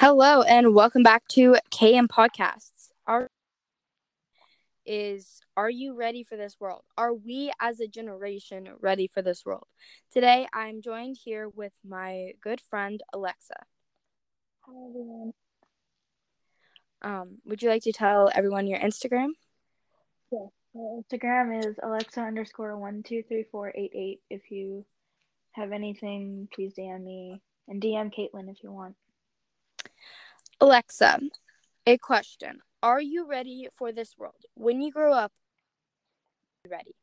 [0.00, 2.90] Hello and welcome back to KM Podcasts.
[3.08, 3.28] Our
[4.86, 6.82] is are you ready for this world?
[6.96, 9.66] Are we as a generation ready for this world?
[10.12, 13.56] Today I'm joined here with my good friend Alexa.
[14.60, 15.32] Hi everyone.
[17.02, 19.30] Um, would you like to tell everyone your Instagram?
[20.30, 20.46] Yeah,
[20.76, 24.20] my Instagram is Alexa underscore one two three four eight eight.
[24.30, 24.86] If you
[25.54, 28.94] have anything, please DM me and DM Caitlin if you want.
[30.60, 31.20] Alexa,
[31.86, 32.60] a question.
[32.82, 34.44] Are you ready for this world?
[34.54, 35.32] When you grow up,
[36.68, 36.94] ready?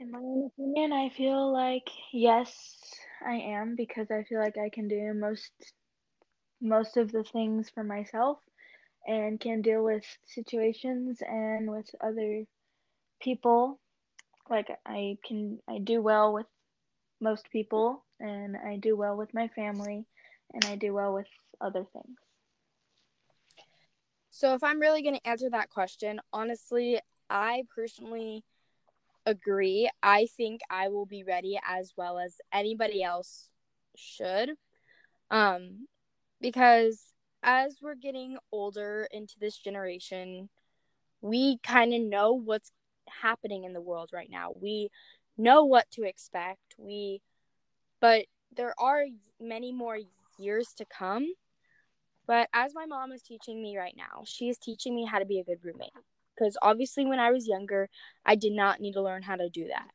[0.00, 2.52] In my own opinion, I feel like yes,
[3.24, 5.52] I am because I feel like I can do most
[6.60, 8.38] most of the things for myself
[9.06, 12.44] and can deal with situations and with other
[13.20, 13.78] people.
[14.48, 16.46] Like I can I do well with
[17.20, 20.06] most people and I do well with my family
[20.52, 21.26] and I do well with
[21.62, 22.18] other things.
[24.30, 28.44] So, if I'm really going to answer that question, honestly, I personally
[29.26, 29.90] agree.
[30.02, 33.48] I think I will be ready as well as anybody else
[33.96, 34.52] should.
[35.30, 35.86] Um,
[36.40, 40.48] because as we're getting older into this generation,
[41.20, 42.72] we kind of know what's
[43.22, 44.52] happening in the world right now.
[44.60, 44.90] We
[45.38, 46.74] know what to expect.
[46.78, 47.22] We,
[48.00, 49.04] but there are
[49.40, 49.98] many more
[50.38, 51.32] years to come.
[52.26, 55.24] But as my mom is teaching me right now, she is teaching me how to
[55.24, 55.92] be a good roommate.
[56.34, 57.88] Because obviously, when I was younger,
[58.24, 59.90] I did not need to learn how to do that.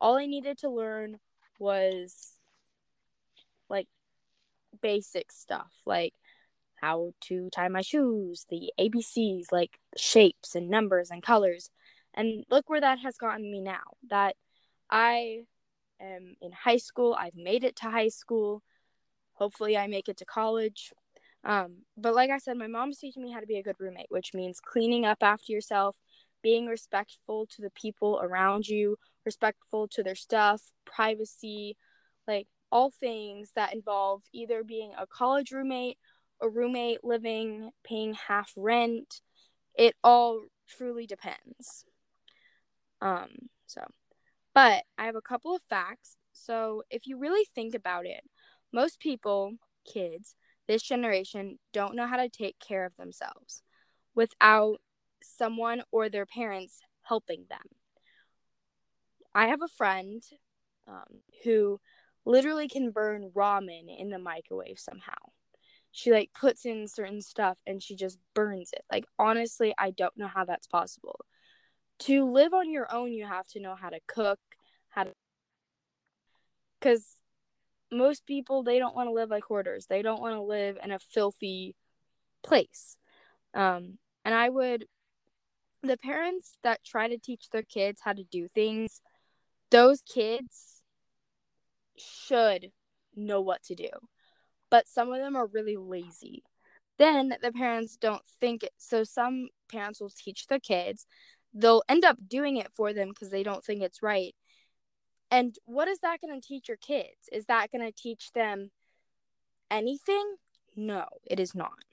[0.00, 1.18] All I needed to learn
[1.58, 2.34] was
[3.68, 3.88] like
[4.82, 6.14] basic stuff, like
[6.76, 11.70] how to tie my shoes, the ABCs, like shapes and numbers and colors.
[12.14, 13.96] And look where that has gotten me now.
[14.08, 14.36] That
[14.90, 15.44] I
[16.00, 18.62] am in high school, I've made it to high school.
[19.34, 20.92] Hopefully, I make it to college.
[21.44, 24.10] Um, but like I said, my mom's teaching me how to be a good roommate,
[24.10, 25.96] which means cleaning up after yourself,
[26.42, 31.76] being respectful to the people around you, respectful to their stuff, privacy,
[32.26, 35.98] like all things that involve either being a college roommate,
[36.40, 39.20] a roommate living, paying half rent.
[39.74, 41.84] It all truly depends.
[43.00, 43.30] Um,
[43.66, 43.82] so,
[44.54, 46.16] but I have a couple of facts.
[46.32, 48.22] So, if you really think about it,
[48.72, 49.54] most people,
[49.90, 50.34] kids,
[50.68, 53.62] this generation don't know how to take care of themselves
[54.14, 54.80] without
[55.22, 57.64] someone or their parents helping them.
[59.34, 60.22] I have a friend
[60.86, 61.80] um, who
[62.24, 65.14] literally can burn ramen in the microwave somehow.
[65.90, 68.84] She like puts in certain stuff and she just burns it.
[68.92, 71.24] Like honestly, I don't know how that's possible.
[72.00, 74.38] To live on your own, you have to know how to cook,
[74.90, 75.12] how to
[76.80, 77.16] cuz
[77.90, 79.86] most people they don't want to live like hoarders.
[79.86, 81.74] They don't want to live in a filthy
[82.42, 82.96] place.
[83.54, 84.86] Um, and I would
[85.82, 89.00] the parents that try to teach their kids how to do things,
[89.70, 90.82] those kids
[91.96, 92.72] should
[93.14, 93.90] know what to do.
[94.70, 96.42] But some of them are really lazy.
[96.98, 98.72] Then the parents don't think it.
[98.76, 101.06] So some parents will teach their kids.
[101.54, 104.34] They'll end up doing it for them because they don't think it's right.
[105.30, 107.28] And what is that going to teach your kids?
[107.30, 108.70] Is that going to teach them
[109.70, 110.36] anything?
[110.74, 111.84] No, it is not.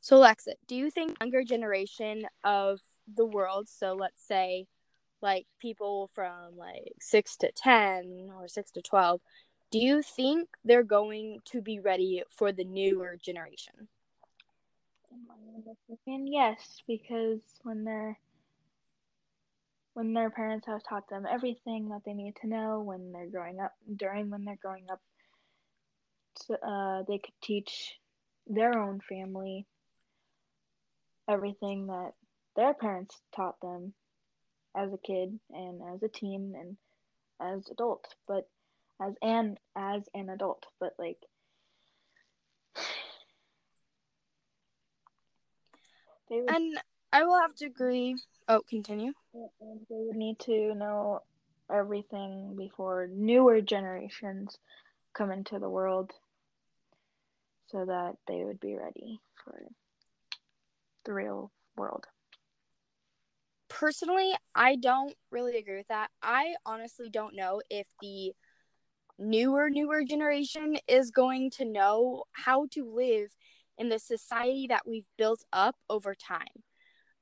[0.00, 2.80] So, Alexa, do you think younger generation of
[3.12, 4.66] the world, so let's say
[5.20, 9.20] like people from like 6 to 10 or 6 to 12,
[9.70, 13.88] do you think they're going to be ready for the newer generation?
[16.06, 18.18] Yes, because when they're
[19.94, 23.60] when their parents have taught them everything that they need to know when they're growing
[23.60, 25.00] up during when they're growing up
[26.36, 27.94] so, uh, they could teach
[28.46, 29.66] their own family
[31.28, 32.12] everything that
[32.56, 33.94] their parents taught them
[34.76, 36.76] as a kid and as a teen and
[37.40, 38.48] as adult but
[39.00, 41.18] as an as an adult but like
[46.28, 46.78] they would, and
[47.14, 48.14] i will have to agree
[48.46, 49.12] Oh, continue.
[49.32, 49.40] They
[49.90, 51.20] would need to know
[51.72, 54.58] everything before newer generations
[55.14, 56.12] come into the world
[57.68, 59.62] so that they would be ready for
[61.06, 62.04] the real world.
[63.70, 66.10] Personally, I don't really agree with that.
[66.22, 68.32] I honestly don't know if the
[69.18, 73.34] newer newer generation is going to know how to live
[73.78, 76.63] in the society that we've built up over time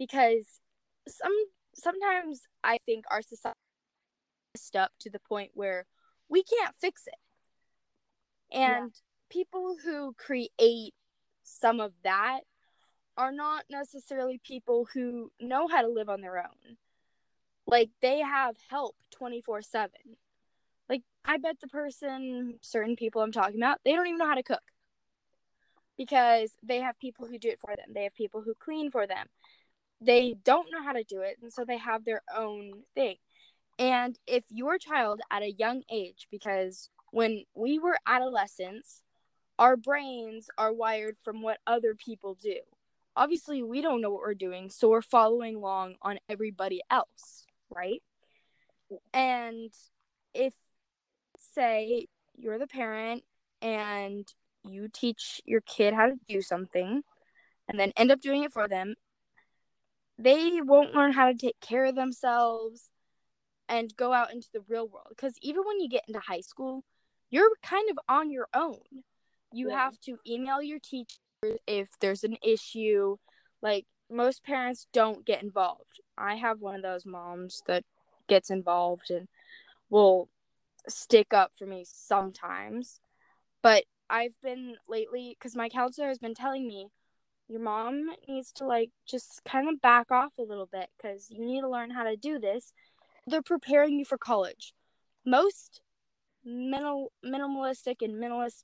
[0.00, 0.60] because
[1.06, 1.32] some
[1.74, 3.54] sometimes I think our society
[4.54, 5.86] is up to the point where
[6.28, 7.14] we can't fix it.
[8.52, 8.92] And
[9.30, 10.94] people who create
[11.44, 12.40] some of that
[13.16, 16.76] are not necessarily people who know how to live on their own.
[17.66, 19.90] Like they have help 24 7.
[20.88, 24.34] Like I bet the person, certain people I'm talking about, they don't even know how
[24.34, 24.62] to cook
[25.98, 27.92] because they have people who do it for them.
[27.94, 29.26] They have people who clean for them.
[30.00, 33.16] They don't know how to do it, and so they have their own thing.
[33.78, 39.02] And if your child at a young age, because when we were adolescents,
[39.58, 42.56] our brains are wired from what other people do.
[43.16, 48.02] Obviously, we don't know what we're doing, so we're following along on everybody else, right?
[49.12, 49.72] And
[50.32, 50.54] if,
[51.38, 52.06] say,
[52.36, 53.22] you're the parent
[53.60, 54.26] and
[54.64, 57.02] you teach your kid how to do something
[57.68, 58.94] and then end up doing it for them,
[60.22, 62.90] they won't learn how to take care of themselves
[63.68, 65.06] and go out into the real world.
[65.10, 66.84] Because even when you get into high school,
[67.30, 68.80] you're kind of on your own.
[69.52, 69.76] You yeah.
[69.76, 71.18] have to email your teacher
[71.66, 73.16] if there's an issue.
[73.62, 76.00] Like, most parents don't get involved.
[76.18, 77.84] I have one of those moms that
[78.28, 79.28] gets involved and
[79.88, 80.28] will
[80.88, 83.00] stick up for me sometimes.
[83.62, 86.88] But I've been lately, because my counselor has been telling me,
[87.50, 91.44] your mom needs to like just kind of back off a little bit because you
[91.44, 92.72] need to learn how to do this.
[93.26, 94.72] They're preparing you for college.
[95.26, 95.80] Most
[96.44, 98.62] minimal, minimalistic and minimalist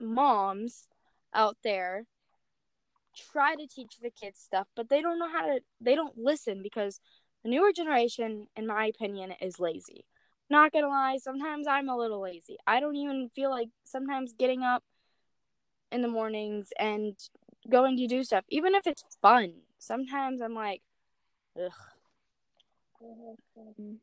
[0.00, 0.86] moms
[1.34, 2.04] out there
[3.32, 6.62] try to teach the kids stuff, but they don't know how to, they don't listen
[6.62, 7.00] because
[7.42, 10.04] the newer generation, in my opinion, is lazy.
[10.48, 12.56] Not gonna lie, sometimes I'm a little lazy.
[12.68, 14.84] I don't even feel like sometimes getting up
[15.90, 17.18] in the mornings and
[17.70, 19.52] going to do stuff, even if it's fun.
[19.78, 20.82] Sometimes I'm like,
[21.56, 21.72] ugh.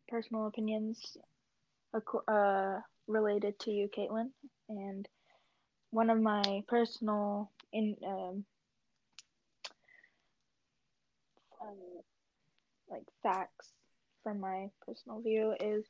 [0.07, 1.17] personal opinions
[2.27, 4.29] uh, related to you, Caitlin,
[4.69, 5.07] and
[5.91, 8.45] one of my personal in um,
[11.61, 11.77] um,
[12.89, 13.69] like facts
[14.23, 15.85] from my personal view is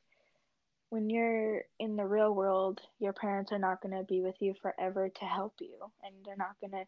[0.90, 4.54] when you're in the real world, your parents are not going to be with you
[4.62, 5.74] forever to help you,
[6.04, 6.84] and they're not going to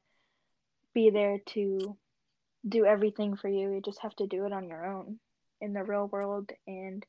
[0.99, 1.97] be there to
[2.69, 3.73] do everything for you.
[3.73, 5.21] You just have to do it on your own
[5.61, 7.07] in the real world, and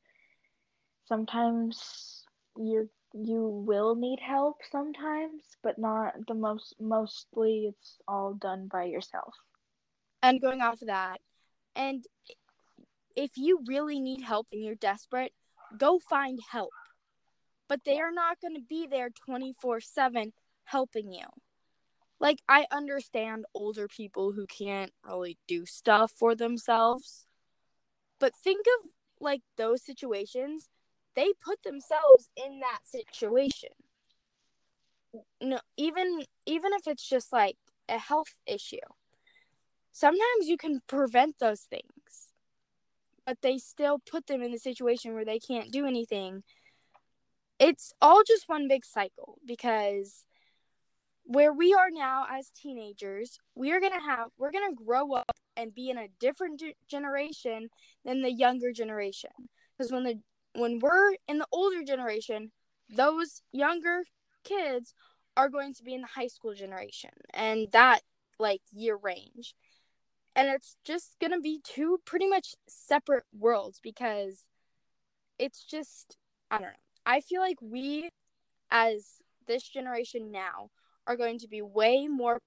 [1.08, 2.22] sometimes
[2.56, 6.76] you you will need help sometimes, but not the most.
[6.78, 9.34] Mostly, it's all done by yourself.
[10.22, 11.18] And going off of that,
[11.74, 12.04] and
[13.16, 15.32] if you really need help and you're desperate,
[15.76, 16.70] go find help.
[17.68, 20.32] But they are not going to be there 24 7
[20.64, 21.26] helping you.
[22.20, 27.26] Like, I understand older people who can't really do stuff for themselves.
[28.18, 28.90] But think of
[29.20, 30.68] like those situations,
[31.16, 33.70] they put themselves in that situation.
[35.40, 37.56] No, even even if it's just like
[37.88, 38.76] a health issue.
[39.92, 42.30] Sometimes you can prevent those things
[43.30, 46.42] but they still put them in the situation where they can't do anything.
[47.60, 50.24] It's all just one big cycle because
[51.30, 55.12] where we are now as teenagers, we are going to have we're going to grow
[55.12, 57.68] up and be in a different generation
[58.04, 59.30] than the younger generation.
[59.78, 60.20] Because when the
[60.56, 62.50] when we're in the older generation,
[62.88, 64.02] those younger
[64.42, 64.92] kids
[65.36, 68.00] are going to be in the high school generation and that
[68.40, 69.54] like year range
[70.34, 74.46] and it's just going to be two pretty much separate worlds because
[75.38, 76.16] it's just
[76.50, 76.72] I don't know.
[77.06, 78.10] I feel like we
[78.72, 80.70] as this generation now
[81.10, 82.38] are going to be way more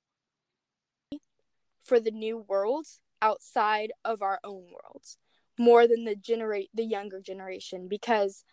[1.82, 5.17] for the new worlds outside of our own worlds
[5.60, 8.43] more than the generate the younger generation because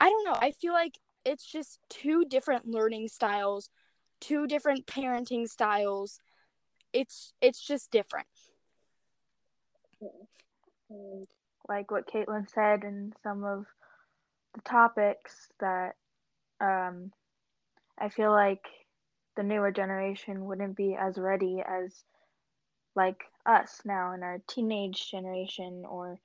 [0.00, 3.70] I don't know, I feel like it's just two different learning styles,
[4.20, 6.18] two different parenting styles
[6.92, 8.26] it's it's just different.
[11.68, 13.66] Like what Caitlin said and some of
[14.54, 15.94] the topics that
[16.60, 17.12] um,
[17.98, 18.64] I feel like
[19.36, 22.04] the newer generation wouldn't be as ready as
[22.94, 26.18] like us now in our teenage generation or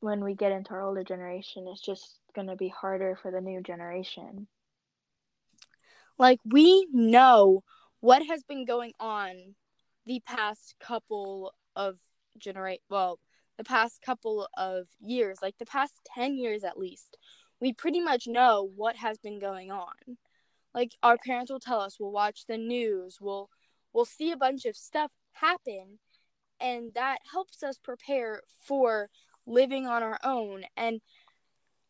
[0.00, 3.40] when we get into our older generation it's just going to be harder for the
[3.40, 4.46] new generation.
[6.18, 7.64] Like we know
[8.00, 9.54] what has been going on
[10.06, 11.96] the past couple of
[12.38, 13.18] generate well
[13.58, 17.16] the past couple of years like the past 10 years at least
[17.60, 19.94] we pretty much know what has been going on
[20.76, 23.50] like our parents will tell us we'll watch the news we'll
[23.92, 25.98] we'll see a bunch of stuff happen
[26.60, 29.10] and that helps us prepare for
[29.46, 31.00] living on our own and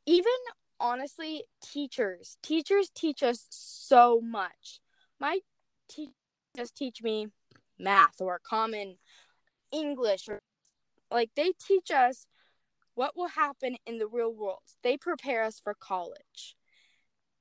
[0.07, 0.33] even
[0.79, 4.81] honestly, teachers, teachers teach us so much.
[5.21, 5.41] My
[5.89, 6.15] teachers
[6.57, 7.29] just teach me
[7.79, 8.97] math or common
[9.73, 10.41] English or
[11.11, 12.27] like they teach us
[12.95, 14.63] what will happen in the real world.
[14.83, 16.57] They prepare us for college.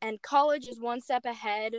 [0.05, 1.77] And college is one step ahead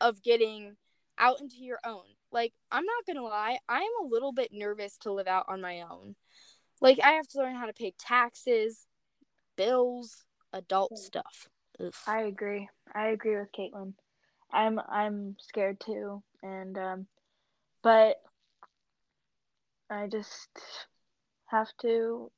[0.00, 0.76] of getting
[1.18, 2.04] out into your own.
[2.30, 5.60] Like, I'm not to lie, I am a little bit nervous to live out on
[5.60, 6.16] my own.
[6.80, 8.86] Like, I have to learn how to pay taxes,
[9.54, 11.48] bills, adult stuff.
[11.78, 12.02] Oof.
[12.06, 12.70] I agree.
[12.94, 13.92] I agree with Caitlin.
[14.50, 17.06] I'm I'm scared too, and um,
[17.82, 18.16] but
[19.90, 20.48] I just
[21.48, 22.30] have to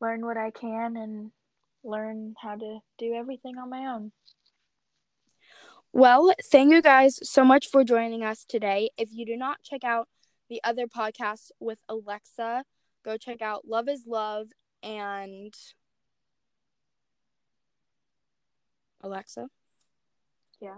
[0.00, 1.30] learn what I can and
[1.86, 4.12] learn how to do everything on my own.
[5.92, 8.90] Well, thank you guys so much for joining us today.
[8.98, 10.08] If you do not check out
[10.50, 12.64] the other podcasts with Alexa,
[13.04, 14.48] go check out Love is Love
[14.82, 15.54] and
[19.02, 19.48] Alexa.
[20.60, 20.76] Yeah.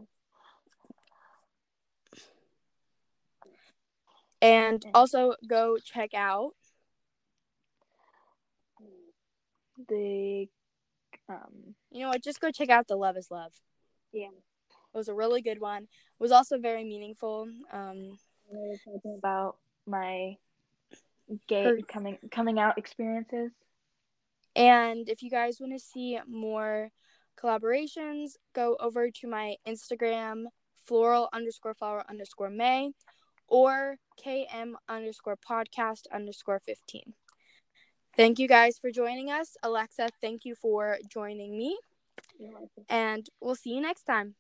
[4.41, 6.53] And also go check out
[9.89, 10.49] the
[11.29, 13.53] um you know what, just go check out the Love is Love.
[14.13, 14.29] Yeah.
[14.29, 15.83] It was a really good one.
[15.85, 17.49] It was also very meaningful.
[17.73, 18.19] Um
[18.85, 19.57] talking about
[19.87, 20.37] my
[21.47, 23.51] gay her- coming coming out experiences.
[24.57, 26.91] And if you guys want to see more
[27.41, 30.45] collaborations, go over to my Instagram,
[30.85, 32.91] floral underscore flower underscore May,
[33.47, 37.15] or KM underscore podcast underscore 15.
[38.19, 39.57] Thank you guys for joining us.
[39.63, 41.79] Alexa, thank you for joining me.
[42.91, 44.37] And we'll see you next time.